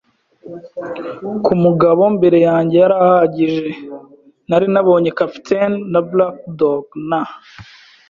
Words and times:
ku 1.43 1.53
mugabo 1.63 2.01
mbere 2.15 2.37
yanjye 2.47 2.75
yari 2.81 2.95
ahagije. 3.05 3.67
Nari 4.49 4.65
nabonye 4.73 5.09
capitaine, 5.19 5.75
na 5.91 5.99
Black 6.09 6.37
Dog, 6.59 6.85
na 7.09 7.21